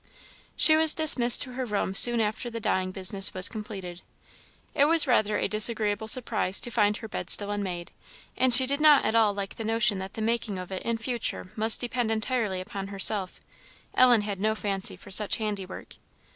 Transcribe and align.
She 0.55 0.75
was 0.75 0.95
dismissed 0.95 1.43
to 1.43 1.51
her 1.53 1.63
room 1.63 1.93
soon 1.93 2.21
after 2.21 2.49
the 2.49 2.59
dyeing 2.59 2.91
business 2.91 3.35
was 3.35 3.47
completed. 3.47 4.01
It 4.73 4.85
was 4.85 5.05
rather 5.05 5.37
a 5.37 5.47
disagreeable 5.47 6.07
surprise 6.07 6.59
to 6.61 6.71
find 6.71 6.97
her 6.97 7.07
bed 7.07 7.29
still 7.29 7.51
unmade; 7.51 7.91
and 8.35 8.51
she 8.51 8.65
did 8.65 8.81
not 8.81 9.05
at 9.05 9.13
all 9.13 9.31
like 9.31 9.57
the 9.57 9.63
notion 9.63 9.99
that 9.99 10.15
the 10.15 10.21
making 10.23 10.57
of 10.57 10.71
it 10.71 10.81
in 10.81 10.97
future 10.97 11.51
must 11.55 11.81
depend 11.81 12.09
entirely 12.09 12.59
upon 12.59 12.87
herself 12.87 13.39
Ellen 13.93 14.21
had 14.21 14.39
no 14.39 14.55
fancy 14.55 14.95
for 14.95 15.11
such 15.11 15.35
handiwork. 15.37 15.93